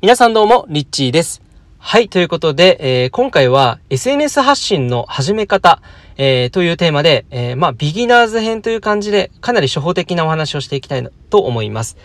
[0.00, 1.42] 皆さんどうも、リッチーです。
[1.76, 5.82] はい、ということで、えー、今回は SNS 発信の始め方、
[6.16, 11.96] えー、というテーマで、えー、まあ、ビギナーズ編という感じで、かなり初歩的なお話をしていきたいと思います。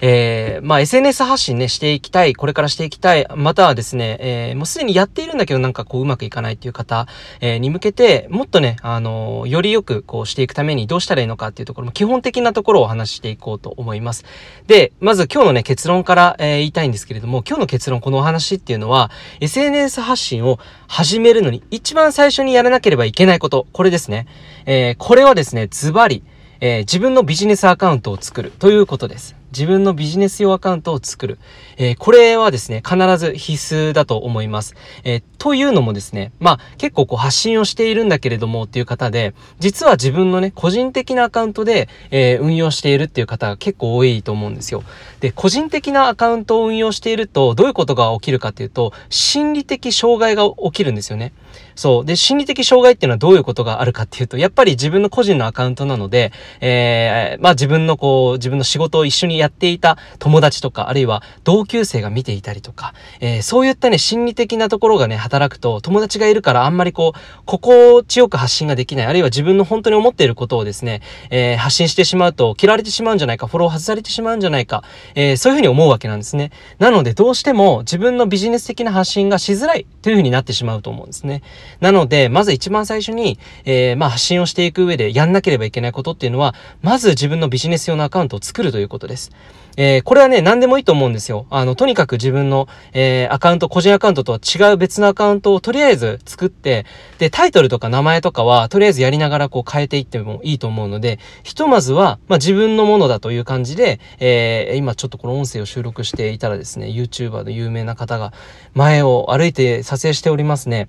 [0.00, 7.06] えー、まあ、SNS 発信ね、していきたい、これからしていきたい、またはですね、えー、もうすでにやっているんだけどなんかこううまくいかないっていう方、
[7.40, 14.24] えー、に向けて、もっとね、あのよりよくこうしていくためにどうしたらいいのかっていうところも基本的なところをお話ししていこうと思います。
[14.66, 24.26] で、まず今日のね、結論から、えー、言いたいんですけれども、今日の結論、このお話っていうのは、SNS 発信を始めるのに一番最初にやらなければいけないこと、これですね。
[24.66, 26.22] えー、これはですね、ズバリ、
[26.60, 29.43] えー、自分のビジネスアカウントを作るということです。
[29.54, 31.38] 自分のビジネス用アカウントを作る。
[31.76, 34.74] えー、これはですね、必ず必須だと思います。
[35.04, 44.82] えー、というのもですね、まあ結構こう発信をしているんだけれどもっていう方で、実は自分のね、個人的なアカウントで、えー、運用しているっていう方が結構多いと思うんですよ。
[45.20, 51.32] で、個人的なアカウントを運用していると、どういうことが起きるかっていうと、心理的障害が起きるんですよね。
[51.76, 52.04] そう。
[52.04, 74.82] で、心理的障害っていうのはどういうことがあるかっていうと、やっぱり自分の個人のアカウントなので、えー、まあ自分のこう、自分の仕事を一緒にややっていた友達とか、あるいは同級生が見ていたりとか、えー、そういったね、心理的なところがね、働くと、友達がいるからあんまりこう、心地よく発信ができない、あるいは自分の本当に思っていることをですね、えー、発信してしまうと、嫌われてしまうんじゃないか、フォロー外されてしまうんじゃないか、
[75.14, 76.50] え、そういうふうに思うわけなんですね。
[76.78, 81.42] なので、どうしても自分のビジネス的な発信がしづらいというふうになってしまうと思うんですね。
[81.80, 89.30] なので、まず一番最初に、え、まあ発信をしていく上でやんなければいけないことっていうのは、まず自分のビジネス用のアカウントを作るということです。
[89.76, 91.46] えー、これはね、何でもいいと思うんですよ。
[91.50, 96.86] あの、とにかく自分の、えー、アカウント、個人アカウントとは違う別のアカウントをとりあえず作って、
[97.18, 108.32] で、タイトルとか名前とかは、とりあえずやりながらこう変えていってもいいと思うので、ひとまずは、まあ、自分のものだという感じで、えー、今ちょっとこの音声を収録していたらですね、YouTuber の有名な方が
[108.74, 110.88] 前を歩いて撮影しておりますね。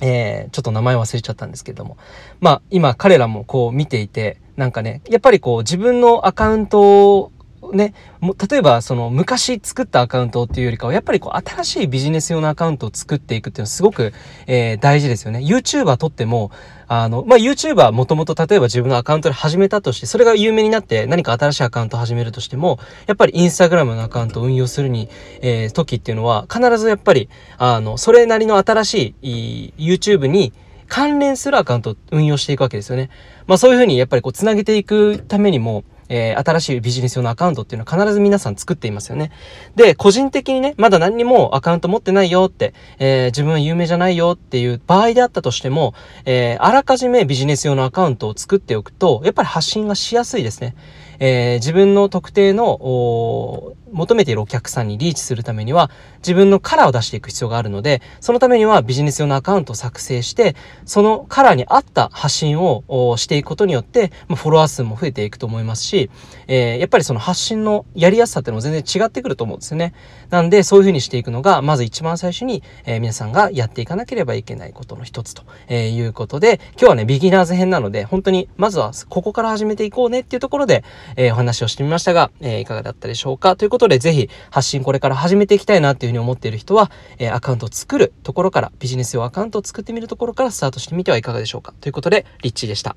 [0.00, 1.96] えー、ちょっと名前忘れちゃったんですけども。
[2.40, 7.32] まあ、今彼らもこう見ていて、なんかね、やっぱりこう自分のアカウント
[7.72, 14.12] ね、も例えばその昔作ったアカウントっていうよりかは、やっぱりこう新しいビジネス用のアカウントを作っていくっていうのはすごく、
[14.46, 15.40] えー、大事ですよね。
[15.40, 16.50] YouTuber とっても、
[16.88, 25.08] あの、まあ、YouTuber もともと例えば自分のアカウントで始めたとして、それが有名になって何か新しいアカウントを始めるとしても、やっぱり Instagram のアカウントを運用するに、
[25.42, 27.28] えー、時っていうのは、必ずやっぱり、
[27.58, 30.52] あの、それなりの新しい YouTube に
[30.88, 33.10] 関連するアカウントを運用していくわけですよね。
[33.46, 39.30] まあ、そういうふうにやっぱりこう、つなげていくためにも、えー、新しいビジネス用のアカウントっていうのは必ず皆さん作っていますよね。
[39.74, 50.74] で、個人的にね、まだ何にもアカウント持ってないよって、えー、自分は有名じゃないよっていう場合であったとしても、えー、あらかじめビジネス用のアカウントを作っておくと、やっぱり発信がしやすいですね。
[51.18, 66.10] え、自分の特定の求めているお客さんにリーチするためには自分のカラーを出していく必要があるので、そのためにはビジネス用のアカウントを作成して、そのカラーに合った発信をしていくことによって、ま、フォロワー数も増えていくと思いますし、
[66.46, 69.94] えー、やっぱりその発信のやりやすさっていうのも全然違ってくると思うんですよね。
[70.30, 80.82] なんで、そういうふうにしていくのが、まず一番最初に、えー、皆さんがやっていかなければいけないことの一つと、えいうことで、今日はね、ビギナーズ編なので、本当に、まずはここから始めていこうねっていうところで、
[81.16, 83.54] えー、お話をしてみましたが、えいかがだったでしょうか？
[83.56, 92.96] ということことで、ぜひ、発信これから始めていきたいなっていうふうに思っている人は、えアカウントを作るところから、ビジネス用アカウントを作ってみるところからスタートしてみてはいかがでしょうかということで、リッチーでした。